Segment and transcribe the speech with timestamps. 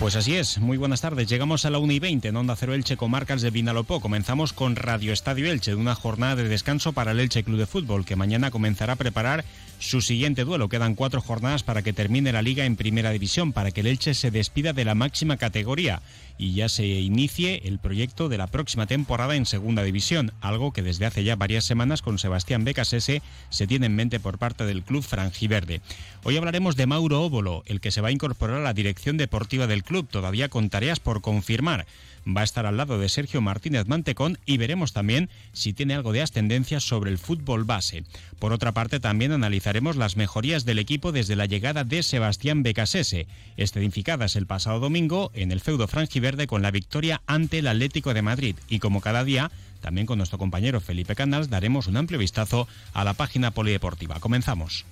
[0.00, 1.28] Pues así es, muy buenas tardes.
[1.28, 4.00] Llegamos a la 1 y 20 en Onda Cero Elche, comarcas de Vinalopó.
[4.00, 7.66] Comenzamos con Radio Estadio Elche, de una jornada de descanso para el Elche Club de
[7.66, 9.44] Fútbol, que mañana comenzará a preparar
[9.78, 10.68] su siguiente duelo.
[10.68, 14.14] Quedan cuatro jornadas para que termine la liga en primera división, para que el Elche
[14.14, 16.02] se despida de la máxima categoría
[16.36, 20.82] y ya se inicie el proyecto de la próxima temporada en segunda división, algo que
[20.82, 24.82] desde hace ya varias semanas con Sebastián Becasese se tiene en mente por parte del
[24.82, 25.80] club franjiverde.
[26.24, 29.66] Hoy hablaremos de Mauro Óbolo, el que se va a incorporar a la dirección deportiva
[29.66, 31.86] del club, todavía con tareas por confirmar
[32.26, 36.12] va a estar al lado de Sergio Martínez Mantecón y veremos también si tiene algo
[36.12, 38.04] de ascendencia sobre el fútbol base.
[38.38, 43.26] Por otra parte, también analizaremos las mejorías del equipo desde la llegada de Sebastián Becasese,
[43.56, 48.22] escenificadas el pasado domingo en el feudo franjiverde con la victoria ante el Atlético de
[48.22, 48.56] Madrid.
[48.68, 53.04] Y como cada día, también con nuestro compañero Felipe Canals daremos un amplio vistazo a
[53.04, 54.20] la página polideportiva.
[54.20, 54.84] Comenzamos.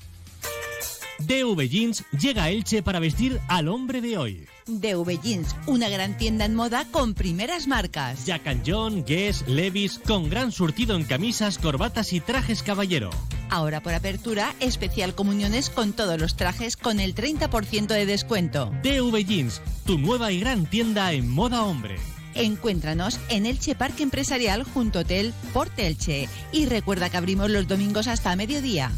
[1.26, 4.46] DV Jeans llega a Elche para vestir al hombre de hoy.
[4.66, 8.26] DV Jeans, una gran tienda en moda con primeras marcas.
[8.26, 13.10] Jack John, Guess, Levis, con gran surtido en camisas, corbatas y trajes caballero.
[13.50, 18.72] Ahora por apertura, especial comuniones con todos los trajes con el 30% de descuento.
[18.82, 21.96] DV Jeans, tu nueva y gran tienda en moda hombre.
[22.34, 28.08] Encuéntranos en Elche Parque Empresarial junto Hotel Porte Elche y recuerda que abrimos los domingos
[28.08, 28.90] hasta mediodía.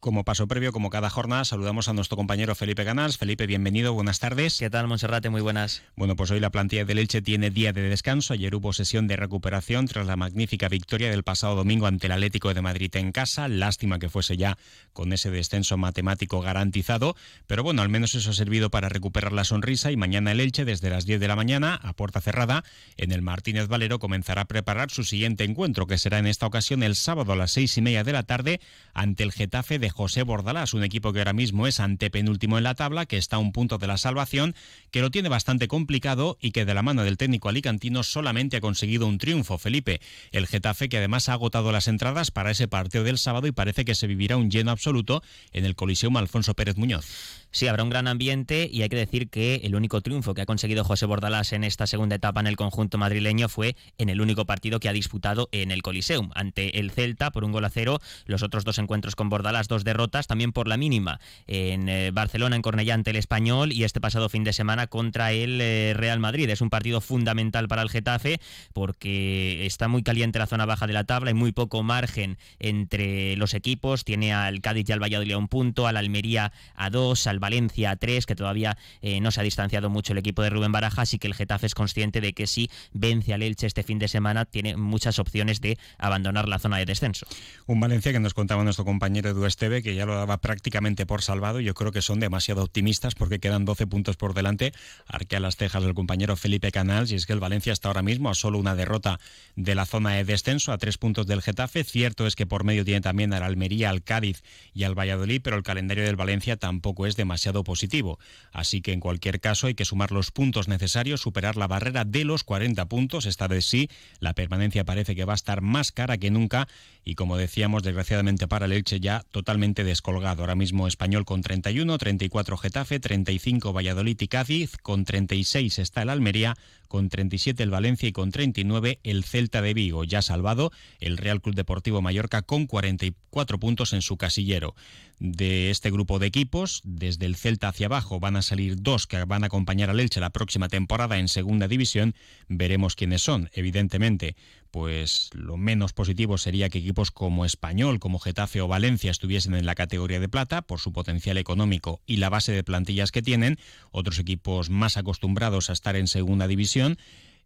[0.00, 3.18] Como paso previo, como cada jornada, saludamos a nuestro compañero Felipe Ganals.
[3.18, 4.56] Felipe, bienvenido, buenas tardes.
[4.56, 5.28] ¿Qué tal, Monserrate?
[5.28, 5.82] Muy buenas.
[5.96, 8.32] Bueno, pues hoy la plantilla del Elche tiene día de descanso.
[8.32, 12.54] Ayer hubo sesión de recuperación tras la magnífica victoria del pasado domingo ante el Atlético
[12.54, 13.48] de Madrid en casa.
[13.48, 14.56] Lástima que fuese ya
[14.92, 17.16] con ese descenso matemático garantizado.
[17.48, 20.64] Pero bueno, al menos eso ha servido para recuperar la sonrisa y mañana el Elche,
[20.64, 22.62] desde las 10 de la mañana, a puerta cerrada,
[22.98, 26.84] en el Martínez Valero, comenzará a preparar su siguiente encuentro, que será en esta ocasión
[26.84, 28.60] el sábado a las seis y media de la tarde
[28.94, 32.74] ante el Getafe de José Bordalás, un equipo que ahora mismo es antepenúltimo en la
[32.74, 34.54] tabla, que está a un punto de la salvación,
[34.90, 38.60] que lo tiene bastante complicado y que de la mano del técnico alicantino solamente ha
[38.60, 40.00] conseguido un triunfo, Felipe.
[40.32, 43.84] El Getafe que además ha agotado las entradas para ese partido del sábado y parece
[43.84, 45.22] que se vivirá un lleno absoluto
[45.52, 47.06] en el Coliseum Alfonso Pérez Muñoz.
[47.50, 50.46] Sí, habrá un gran ambiente y hay que decir que el único triunfo que ha
[50.46, 54.44] conseguido José Bordalás en esta segunda etapa en el conjunto madrileño fue en el único
[54.44, 58.00] partido que ha disputado en el Coliseum, ante el Celta por un gol a cero,
[58.26, 62.54] los otros dos encuentros con Bordalás, dos derrotas, también por la mínima en eh, Barcelona,
[62.54, 66.20] en Cornellá ante el Español y este pasado fin de semana contra el eh, Real
[66.20, 66.50] Madrid.
[66.50, 68.40] Es un partido fundamental para el Getafe
[68.74, 73.36] porque está muy caliente la zona baja de la tabla, hay muy poco margen entre
[73.36, 77.26] los equipos, tiene al Cádiz y al Valladolid a un punto, al Almería a dos,
[77.26, 80.50] al Valencia a 3, que todavía eh, no se ha distanciado mucho el equipo de
[80.50, 83.82] Rubén Barajas y que el Getafe es consciente de que si vence al Elche este
[83.82, 87.26] fin de semana tiene muchas opciones de abandonar la zona de descenso.
[87.66, 91.22] Un Valencia que nos contaba nuestro compañero Edu Esteve, que ya lo daba prácticamente por
[91.22, 91.60] salvado.
[91.60, 94.72] Yo creo que son demasiado optimistas porque quedan 12 puntos por delante.
[95.06, 98.30] Arquea las cejas del compañero Felipe Canals y es que el Valencia está ahora mismo
[98.30, 99.20] a solo una derrota
[99.56, 101.84] de la zona de descenso, a tres puntos del Getafe.
[101.84, 104.42] Cierto es que por medio tiene también al Almería, al Cádiz
[104.74, 107.27] y al Valladolid, pero el calendario del Valencia tampoco es demasiado
[107.64, 108.18] positivo.
[108.52, 112.24] Así que en cualquier caso hay que sumar los puntos necesarios, superar la barrera de
[112.24, 113.26] los 40 puntos.
[113.26, 113.88] Esta vez sí,
[114.20, 116.68] la permanencia parece que va a estar más cara que nunca
[117.04, 120.42] y como decíamos, desgraciadamente para el Elche ya totalmente descolgado.
[120.42, 126.10] Ahora mismo Español con 31, 34 Getafe, 35 Valladolid y Cádiz, con 36 está el
[126.10, 126.56] Almería,
[126.88, 130.04] con 37 el Valencia y con 39 el Celta de Vigo.
[130.04, 134.74] Ya salvado el Real Club Deportivo Mallorca con 44 puntos en su casillero.
[135.20, 139.22] De este grupo de equipos, desde el Celta hacia abajo van a salir dos que
[139.24, 142.14] van a acompañar al Elche la próxima temporada en segunda división.
[142.48, 143.50] Veremos quiénes son.
[143.52, 144.36] Evidentemente,
[144.78, 149.66] pues lo menos positivo sería que equipos como Español, como Getafe o Valencia estuviesen en
[149.66, 153.58] la categoría de plata por su potencial económico y la base de plantillas que tienen.
[153.90, 156.96] Otros equipos más acostumbrados a estar en segunda división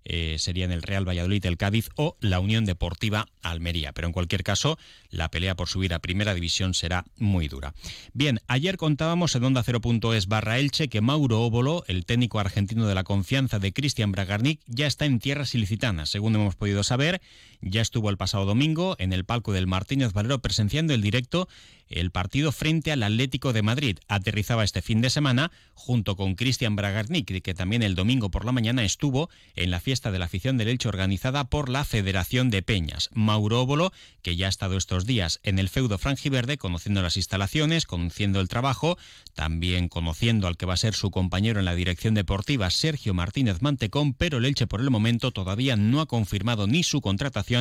[0.04, 3.92] eh, serían el Real Valladolid, el Cádiz o la Unión Deportiva Almería.
[3.92, 4.78] Pero en cualquier caso,
[5.10, 7.74] la pelea por subir a primera división será muy dura.
[8.12, 12.94] Bien, ayer contábamos en Onda 0.es barra Elche que Mauro Óbolo, el técnico argentino de
[12.94, 16.10] la confianza de Cristian Bragarnik, ya está en tierras ilicitanas.
[16.10, 17.20] Según hemos podido saber,
[17.62, 21.48] ya estuvo el pasado domingo en el palco del Martínez Valero presenciando el directo
[21.88, 23.98] el partido frente al Atlético de Madrid.
[24.08, 28.52] Aterrizaba este fin de semana junto con Cristian Bragarnik, que también el domingo por la
[28.52, 32.62] mañana estuvo en la fiesta de la afición del Elche organizada por la Federación de
[32.62, 33.10] Peñas.
[33.12, 33.92] Mauro Óbolo,
[34.22, 38.48] que ya ha estado estos días en el feudo franjiverde, conociendo las instalaciones, conociendo el
[38.48, 38.96] trabajo,
[39.34, 43.60] también conociendo al que va a ser su compañero en la dirección deportiva, Sergio Martínez
[43.60, 47.51] Mantecón, pero el Elche por el momento todavía no ha confirmado ni su contratación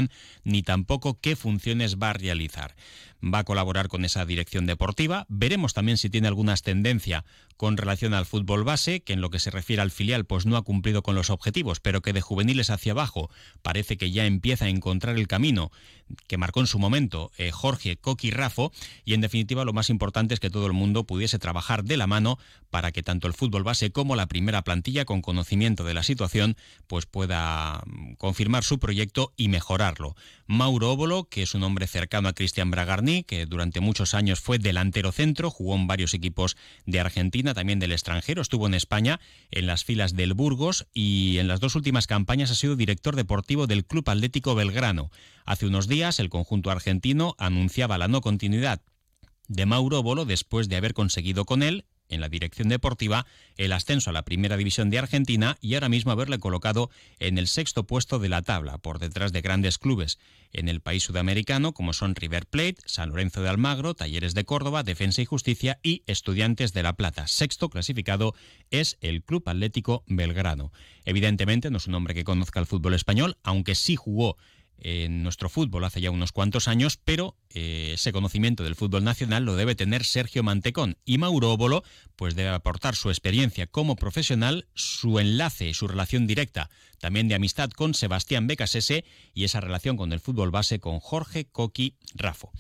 [0.43, 2.75] ni tampoco qué funciones va a realizar
[3.23, 5.25] va a colaborar con esa dirección deportiva.
[5.29, 7.23] Veremos también si tiene alguna tendencia
[7.61, 10.57] con relación al fútbol base, que en lo que se refiere al filial pues no
[10.57, 13.29] ha cumplido con los objetivos, pero que de juveniles hacia abajo
[13.61, 15.71] parece que ya empieza a encontrar el camino
[16.27, 18.71] que marcó en su momento eh, Jorge Coqui Rafo
[19.05, 22.07] y en definitiva lo más importante es que todo el mundo pudiese trabajar de la
[22.07, 22.37] mano
[22.69, 26.55] para que tanto el fútbol base como la primera plantilla con conocimiento de la situación
[26.87, 30.15] pues pueda mm, confirmar su proyecto y mejorarlo.
[30.51, 34.59] Mauro Óbolo, que es un hombre cercano a Cristian Bragarni, que durante muchos años fue
[34.59, 39.65] delantero centro, jugó en varios equipos de Argentina, también del extranjero, estuvo en España en
[39.65, 43.85] las filas del Burgos y en las dos últimas campañas ha sido director deportivo del
[43.85, 45.09] Club Atlético Belgrano.
[45.45, 48.81] Hace unos días el conjunto argentino anunciaba la no continuidad
[49.47, 53.25] de Mauro Bolo después de haber conseguido con él en la dirección deportiva
[53.57, 57.47] el ascenso a la primera división de Argentina y ahora mismo haberle colocado en el
[57.47, 60.19] sexto puesto de la tabla, por detrás de grandes clubes
[60.53, 64.83] en el país sudamericano como son River Plate, San Lorenzo de Almagro, Talleres de Córdoba,
[64.83, 67.27] Defensa y Justicia y Estudiantes de La Plata.
[67.27, 68.35] Sexto clasificado
[68.69, 70.71] es el Club Atlético Belgrano.
[71.05, 74.37] Evidentemente no es un hombre que conozca el fútbol español, aunque sí jugó
[74.81, 79.45] en nuestro fútbol hace ya unos cuantos años, pero eh, ese conocimiento del fútbol nacional
[79.45, 81.83] lo debe tener Sergio Mantecón y Mauro Óbolo
[82.15, 86.69] pues debe aportar su experiencia como profesional, su enlace, su relación directa,
[86.99, 91.45] también de amistad con Sebastián Becasese y esa relación con el fútbol base con Jorge
[91.45, 92.51] Coqui Rafo.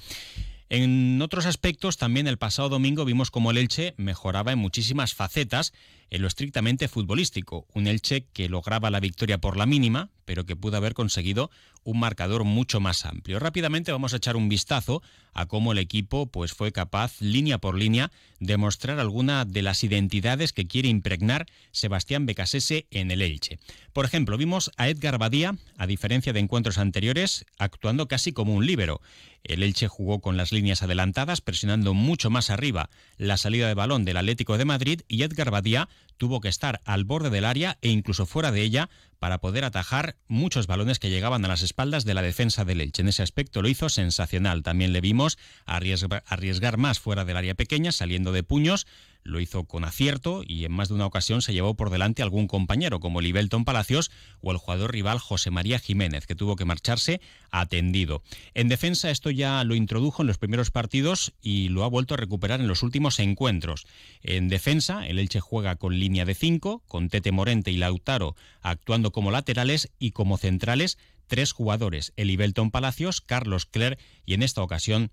[0.69, 5.73] En otros aspectos, también el pasado domingo vimos cómo el Elche mejoraba en muchísimas facetas
[6.11, 7.65] en lo estrictamente futbolístico.
[7.73, 11.49] Un Elche que lograba la victoria por la mínima, pero que pudo haber conseguido
[11.83, 13.39] un marcador mucho más amplio.
[13.39, 15.01] Rápidamente vamos a echar un vistazo
[15.33, 19.83] a cómo el equipo pues, fue capaz, línea por línea, de mostrar alguna de las
[19.83, 23.59] identidades que quiere impregnar Sebastián Becasese en el Elche.
[23.93, 28.65] Por ejemplo, vimos a Edgar Badía, a diferencia de encuentros anteriores, actuando casi como un
[28.65, 29.01] líbero.
[29.43, 34.05] El Elche jugó con las líneas adelantadas, presionando mucho más arriba la salida de balón
[34.05, 37.89] del Atlético de Madrid y Edgar Badía tuvo que estar al borde del área e
[37.89, 42.13] incluso fuera de ella para poder atajar muchos balones que llegaban a las espaldas de
[42.13, 43.01] la defensa del Elche.
[43.01, 44.63] En ese aspecto lo hizo sensacional.
[44.63, 48.85] También le vimos arriesgar, más fuera del área pequeña, saliendo de puños,
[49.23, 52.47] lo hizo con acierto y en más de una ocasión se llevó por delante algún
[52.47, 57.21] compañero como Libelton Palacios o el jugador rival José María Jiménez, que tuvo que marcharse
[57.51, 58.23] atendido.
[58.53, 62.17] En defensa esto ya lo introdujo en los primeros partidos y lo ha vuelto a
[62.17, 63.85] recuperar en los últimos encuentros.
[64.21, 69.11] En defensa el Elche juega con línea de 5, con Tete Morente y Lautaro actuando
[69.11, 70.97] como laterales y como centrales
[71.27, 75.11] tres jugadores, Elibelton Palacios, Carlos Cler y en esta ocasión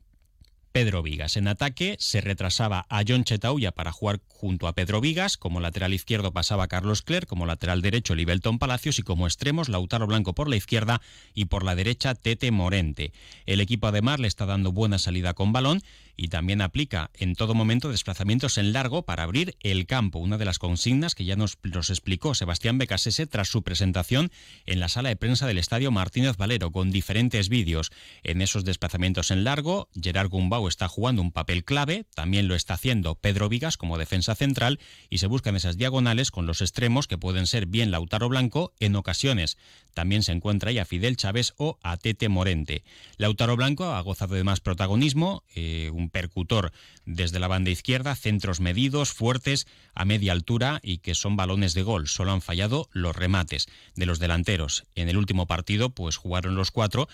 [0.72, 1.36] Pedro Vigas.
[1.36, 5.94] En ataque se retrasaba a John Chetauya para jugar junto a Pedro Vigas, como lateral
[5.94, 10.48] izquierdo pasaba Carlos Cler, como lateral derecho Libelton Palacios y como extremos Lautaro Blanco por
[10.48, 11.00] la izquierda
[11.34, 13.12] y por la derecha Tete Morente.
[13.46, 15.82] El equipo además le está dando buena salida con balón
[16.18, 20.44] y también aplica en todo momento desplazamientos en largo para abrir el campo, una de
[20.44, 21.56] las consignas que ya nos,
[21.88, 24.32] explicó Sebastián Becasese tras su presentación
[24.66, 27.92] en la sala de prensa del Estadio Martínez Valero, con diferentes vídeos.
[28.24, 32.74] En esos desplazamientos en largo, Gerard Gumbau está jugando un papel clave, también lo está
[32.74, 37.16] haciendo Pedro Vigas como defensa central y se buscan esas diagonales con los extremos que
[37.16, 39.56] pueden ser bien Lautaro Blanco en ocasiones.
[39.94, 42.82] También se encuentra ahí a Fidel Chávez o a Tete Morente.
[43.18, 46.72] Lautaro Blanco ha gozado de más protagonismo, eh, percutor
[47.04, 51.82] desde la banda izquierda, centros medidos, fuertes, a media altura y que son balones de
[51.82, 52.08] gol.
[52.08, 54.84] Solo han fallado los remates de los delanteros.
[54.94, 57.08] En el último partido, pues jugaron los cuatro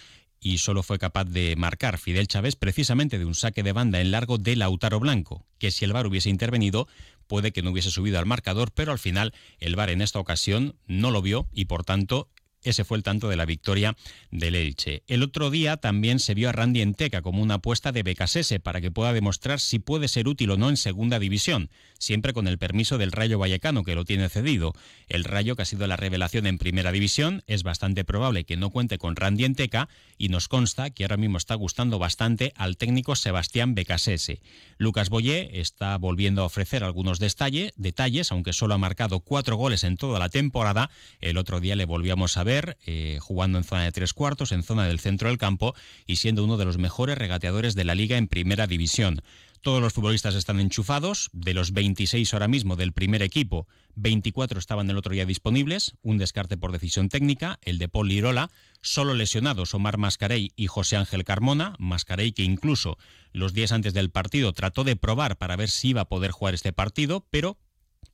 [0.45, 4.11] y solo fue capaz de marcar Fidel Chávez precisamente de un saque de banda en
[4.11, 6.87] largo de Lautaro Blanco, que si el VAR hubiese intervenido
[7.27, 10.77] puede que no hubiese subido al marcador, pero al final el VAR en esta ocasión
[10.87, 12.29] no lo vio y por tanto
[12.65, 13.97] ese fue el tanto de la victoria
[14.31, 15.03] del Elche.
[15.07, 18.81] El otro día también se vio a Randy Enteca como una apuesta de Becasese para
[18.81, 22.59] que pueda demostrar si puede ser útil o no en segunda división, siempre con el
[22.59, 24.73] permiso del Rayo Vallecano que lo tiene cedido.
[25.09, 28.71] El Rayo, que ha sido la revelación en primera división, es bastante probable que no
[28.71, 33.17] cuente con Randy Enteca y nos consta que ahora mismo está gustando bastante al técnico
[33.17, 34.41] Sebastián Becasese.
[34.79, 39.85] Lucas Boyé está volviendo a ofrecer algunos detalles, detalles, aunque solo ha marcado cuatro goles
[39.85, 40.91] en toda la temporada.
[41.21, 42.54] El otro día le volvíamos a ver
[42.87, 45.75] eh, jugando en zona de tres cuartos, en zona del centro del campo
[46.07, 49.23] y siendo uno de los mejores regateadores de la liga en primera división.
[49.65, 51.31] Todos los futbolistas están enchufados.
[51.33, 55.95] De los 26 ahora mismo del primer equipo, 24 estaban el otro día disponibles.
[56.03, 58.51] Un descarte por decisión técnica, el de Paul Lirola.
[58.83, 61.77] Solo lesionados Omar Mascarey y José Ángel Carmona.
[61.79, 62.99] Mascarey que incluso
[63.33, 66.53] los días antes del partido trató de probar para ver si iba a poder jugar
[66.53, 67.57] este partido, pero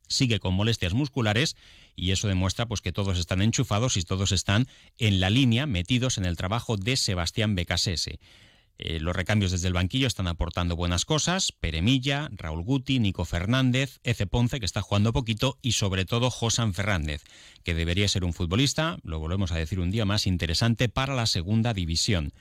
[0.06, 1.56] sigue con molestias musculares
[1.96, 4.66] y eso demuestra pues que todos están enchufados y todos están
[4.98, 8.18] en la línea metidos en el trabajo de Sebastián Becasese.
[8.82, 11.52] Eh, los recambios desde el banquillo están aportando buenas cosas.
[11.52, 16.72] Peremilla, Raúl Guti, Nico Fernández, Eze Ponce, que está jugando poquito, y sobre todo Josan
[16.72, 17.22] Fernández,
[17.62, 21.26] que debería ser un futbolista, lo volvemos a decir un día más, interesante para la
[21.26, 22.32] segunda división.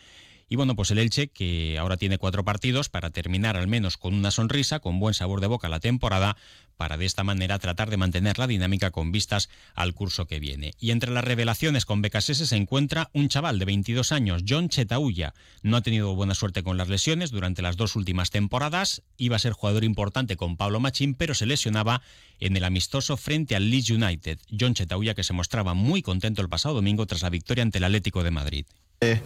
[0.48, 4.14] Y bueno, pues el Elche, que ahora tiene cuatro partidos para terminar al menos con
[4.14, 6.38] una sonrisa, con buen sabor de boca la temporada,
[6.80, 10.72] para de esta manera tratar de mantener la dinámica con vistas al curso que viene.
[10.80, 15.34] Y entre las revelaciones con Becasese se encuentra un chaval de 22 años, John Chetauya.
[15.62, 19.04] No ha tenido buena suerte con las lesiones durante las dos últimas temporadas.
[19.18, 22.02] Iba a ser jugador importante con Pablo Machín, pero se lesionaba
[22.40, 24.40] en el amistoso frente al Leeds United.
[24.58, 27.84] John Chetauya que se mostraba muy contento el pasado domingo tras la victoria ante el
[27.84, 28.66] Atlético de Madrid.
[29.02, 29.22] Eh,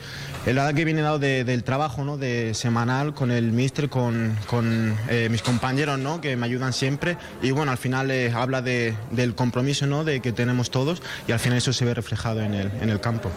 [0.46, 2.16] el verdad que viene dado del trabajo ¿no?
[2.20, 6.22] de semanal con el mister, con, con eh, mis compañeros ¿no?
[6.22, 10.04] que me ayudan siempre y bueno, al final eh, habla de, del compromiso ¿no?
[10.04, 13.00] de que tenemos todos y al final eso se ve reflejado en el, en el
[13.00, 13.32] campo.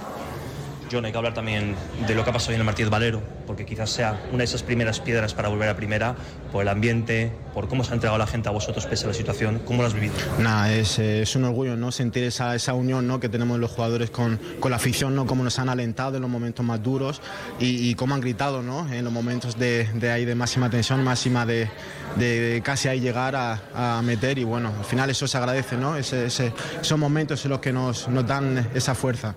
[0.91, 1.75] John, hay que hablar también
[2.07, 4.63] de lo que ha pasado en el Martínez Valero, porque quizás sea una de esas
[4.63, 6.15] primeras piedras para volver a primera,
[6.53, 9.15] por el ambiente, por cómo se ha entregado la gente a vosotros pese a la
[9.15, 9.61] situación.
[9.65, 10.15] ¿Cómo lo has vivido?
[10.39, 11.93] Nada, es, un orgullo ¿no?
[11.93, 13.21] sentir esa, esa unión ¿no?
[13.21, 14.39] que tenemos los jugadores con,
[14.69, 15.27] la afición, ¿no?
[15.27, 17.21] cómo nos han alentado en los momentos más duros
[17.59, 18.91] y, y cómo han gritado ¿no?
[18.93, 21.69] en los momentos de, ahí de máxima tensión, máxima de,
[22.65, 25.97] casi ahí llegar a, meter y bueno, al final eso se agradece, ¿no?
[25.97, 29.35] esos momentos en los que nos dan esa fuerza.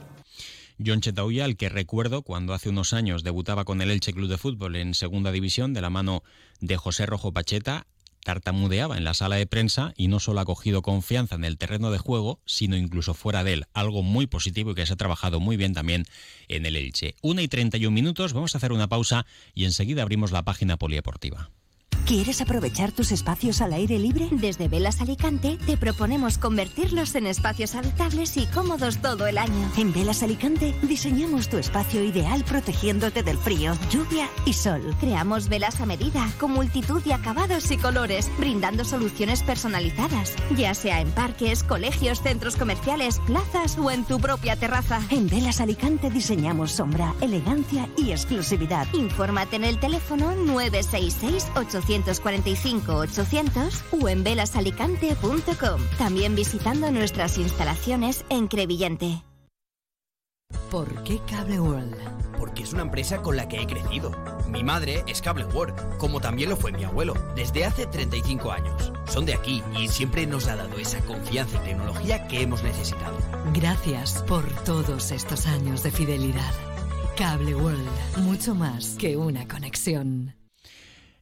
[0.84, 4.38] John Chetauya, al que recuerdo cuando hace unos años debutaba con el Elche Club de
[4.38, 6.24] Fútbol en segunda división de la mano
[6.62, 7.86] de José Rojo Pacheta,
[8.24, 11.92] tartamudeaba en la sala de prensa y no solo ha cogido confianza en el terreno
[11.92, 15.40] de juego, sino incluso fuera de él, algo muy positivo y que se ha trabajado
[15.40, 16.06] muy bien también
[16.48, 17.16] en el Elche.
[17.22, 21.50] Una y 31 minutos, vamos a hacer una pausa y enseguida abrimos la página polideportiva.
[22.10, 24.30] ¿Quieres aprovechar tus espacios al aire libre?
[24.32, 29.72] Desde Velas Alicante te proponemos convertirlos en espacios habitables y cómodos todo el año.
[29.78, 34.82] En Velas Alicante diseñamos tu espacio ideal protegiéndote del frío, lluvia y sol.
[35.00, 41.02] Creamos velas a medida, con multitud de acabados y colores, brindando soluciones personalizadas, ya sea
[41.02, 45.00] en parques, colegios, centros comerciales, plazas o en tu propia terraza.
[45.12, 48.88] En Velas Alicante diseñamos sombra, elegancia y exclusividad.
[48.94, 55.82] Infórmate en el teléfono 966 800 845-800 o en velasalicante.com.
[55.98, 59.24] También visitando nuestras instalaciones en Crevillente.
[60.72, 61.96] ¿Por qué Cable World?
[62.38, 64.12] Porque es una empresa con la que he crecido.
[64.48, 68.92] Mi madre es Cable World, como también lo fue mi abuelo, desde hace 35 años.
[69.08, 73.18] Son de aquí y siempre nos ha dado esa confianza y tecnología que hemos necesitado.
[73.54, 76.54] Gracias por todos estos años de fidelidad.
[77.16, 80.39] Cable World, mucho más que una conexión.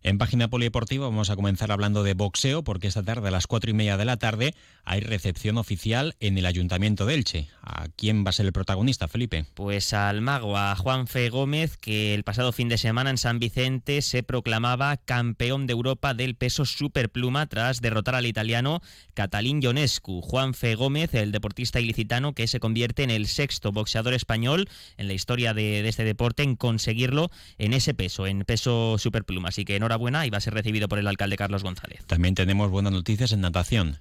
[0.04, 3.72] En página polideportiva vamos a comenzar hablando de boxeo porque esta tarde a las cuatro
[3.72, 4.54] y media de la tarde
[4.86, 7.50] hay recepción oficial en el Ayuntamiento de Elche.
[7.62, 9.46] ¿A quién va a ser el protagonista, Felipe?
[9.54, 13.39] Pues al mago, a Juan Fe Gómez, que el pasado fin de semana en San
[13.39, 18.82] Vicente se proclamaba campeón de Europa del peso superpluma tras derrotar al italiano
[19.13, 20.22] Catalín Ionescu.
[20.22, 25.08] Juan Fe Gómez, el deportista ilicitano que se convierte en el sexto boxeador español en
[25.08, 29.50] la historia de, este deporte en conseguirlo en ese peso, en peso superpluma.
[29.50, 32.03] Así que enhorabuena buena y va a ser recibido por el alcalde Carlos González.
[32.06, 33.98] También tenemos buenas noticias en natación.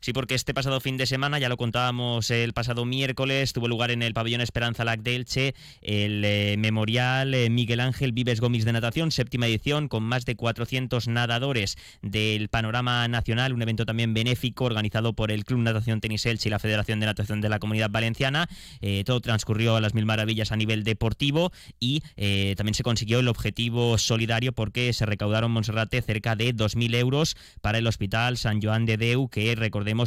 [0.00, 3.90] Sí, porque este pasado fin de semana, ya lo contábamos el pasado miércoles, tuvo lugar
[3.90, 8.64] en el pabellón Esperanza Lac de Elche el eh, memorial eh, Miguel Ángel Vives Gómez
[8.64, 14.14] de Natación, séptima edición, con más de 400 nadadores del panorama nacional, un evento también
[14.14, 17.58] benéfico organizado por el Club Natación Tenis Elche y la Federación de Natación de la
[17.58, 18.48] Comunidad Valenciana.
[18.80, 23.20] Eh, todo transcurrió a las mil maravillas a nivel deportivo y eh, también se consiguió
[23.20, 28.60] el objetivo solidario porque se recaudaron Monserrate cerca de 2.000 euros para el Hospital San
[28.62, 29.54] Joan de Deu, que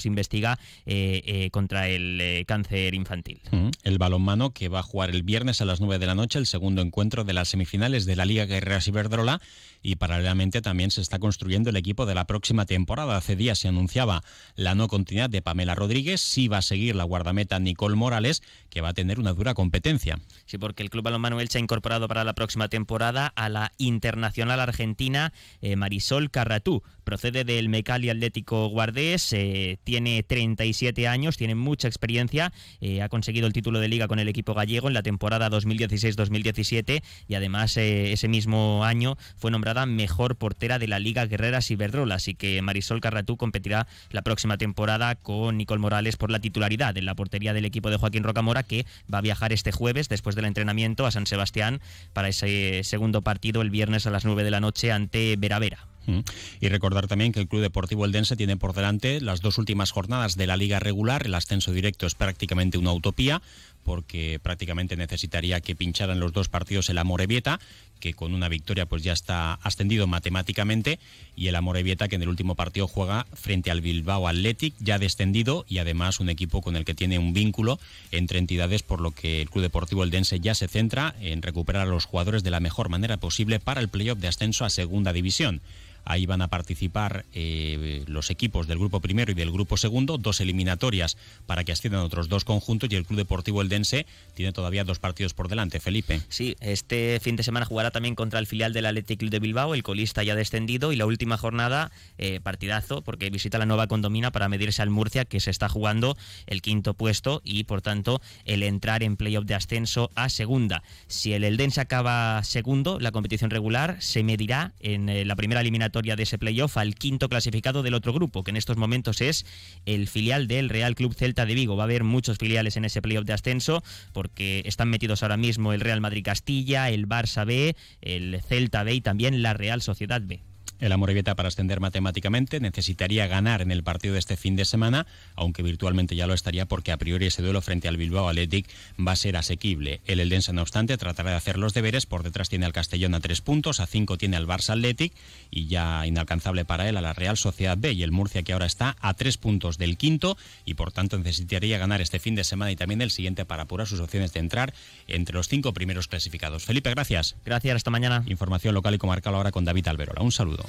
[0.06, 3.42] investiga eh, eh, contra el eh, cáncer infantil.
[3.52, 6.40] Mm, el balonmano que va a jugar el viernes a las 9 de la noche
[6.40, 9.42] el segundo encuentro de las semifinales de la Liga Guerreras Iberdrola
[9.82, 13.18] y paralelamente también se está construyendo el equipo de la próxima temporada.
[13.18, 14.24] Hace días se anunciaba
[14.56, 18.82] la no continuidad de Pamela Rodríguez, sí va a seguir la guardameta Nicole Morales, que
[18.82, 20.20] va a tener una dura competencia.
[20.46, 24.60] Sí, porque el Club Balonmano Elche ha incorporado para la próxima temporada a la internacional
[24.60, 26.84] argentina eh, Marisol Carratú.
[27.04, 33.48] Procede del Mecali Atlético Guardés, eh, tiene 37 años, tiene mucha experiencia, eh, ha conseguido
[33.48, 38.12] el título de liga con el equipo gallego en la temporada 2016-2017 y además eh,
[38.12, 39.50] ese mismo año fue
[39.86, 45.16] mejor portera de la Liga Guerreras Iberdrola, así que Marisol Carratú competirá la próxima temporada
[45.16, 48.86] con Nicole Morales por la titularidad en la portería del equipo de Joaquín Rocamora, que
[49.14, 51.82] va a viajar este jueves después del entrenamiento a San Sebastián
[52.14, 55.90] para ese segundo partido el viernes a las 9 de la noche ante Veravera.
[56.06, 56.20] Mm.
[56.60, 60.36] Y recordar también que el Club Deportivo Eldense tiene por delante las dos últimas jornadas
[60.36, 61.26] de la liga regular.
[61.26, 63.42] El ascenso directo es prácticamente una utopía
[63.90, 67.60] porque prácticamente necesitaría que pincharan los dos partidos el Amorebieta,
[68.00, 71.00] que con una victoria pues ya está ascendido matemáticamente,
[71.36, 75.66] y el Amorebieta que en el último partido juega frente al Bilbao Athletic, ya descendido,
[75.68, 77.80] y además un equipo con el que tiene un vínculo
[78.12, 81.90] entre entidades, por lo que el Club Deportivo Eldense ya se centra en recuperar a
[81.90, 85.62] los jugadores de la mejor manera posible para el playoff de ascenso a Segunda División.
[86.06, 90.42] Ahí van a participar eh, los equipos del grupo primero y del grupo segundo, dos
[90.42, 95.00] eliminatorias para que asciendan otros dos conjuntos y el Club Deportivo Eldense tiene todavía dos
[95.00, 95.80] partidos por delante.
[95.80, 96.22] Felipe.
[96.30, 99.74] Sí, este fin de semana jugará también contra el filial del Athletic Club de Bilbao,
[99.74, 104.32] el colista ya descendido y la última jornada eh, partidazo porque visita la nueva condomina
[104.32, 108.64] para medirse al Murcia que se está jugando el quinto puesto y por tanto el
[108.64, 110.84] entrar en playoff de ascenso a segunda.
[111.08, 116.24] Si el Eldense acaba segundo, la competición regular se medirá en eh, la primera de
[116.24, 119.46] ese playoff al quinto clasificado del otro grupo, que en estos momentos es
[119.86, 121.76] el filial del Real Club Celta de Vigo.
[121.76, 125.74] Va a haber muchos filiales en ese playoff de ascenso porque están metidos ahora mismo
[125.74, 130.22] el Real Madrid Castilla, el Barça B, el Celta B y también la Real Sociedad
[130.24, 130.49] B.
[130.80, 135.08] El Amorebieta para ascender matemáticamente necesitaría ganar en el partido de este fin de semana,
[135.36, 138.68] aunque virtualmente ya lo estaría porque a priori ese duelo frente al Bilbao Athletic
[139.00, 140.02] va a ser asequible.
[140.06, 142.06] El Eldense, no obstante, tratará de hacer los deberes.
[142.06, 145.14] Por detrás tiene al Castellón a tres puntos, a cinco tiene al Barça Athletic
[145.52, 148.66] y ya inalcanzable para él a la Real Sociedad B y el Murcia que ahora
[148.66, 152.72] está a tres puntos del quinto y por tanto necesitaría ganar este fin de semana
[152.72, 154.74] y también el siguiente para apurar sus opciones de entrar
[155.08, 156.64] entre los cinco primeros clasificados.
[156.64, 157.36] Felipe, gracias.
[157.46, 158.24] Gracias, hasta mañana.
[158.28, 160.22] Información local y comarcal ahora con David Alberola.
[160.22, 160.69] Un saludo.